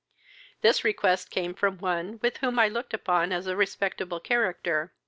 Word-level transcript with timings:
This 0.61 0.83
request 0.83 1.29
came 1.29 1.53
from 1.53 1.77
one 1.77 2.17
with 2.23 2.37
whom 2.37 2.57
I 2.57 2.67
looked 2.67 2.91
upon 2.95 3.31
as 3.31 3.45
a 3.45 3.55
respectable 3.55 4.19
character. 4.19 4.93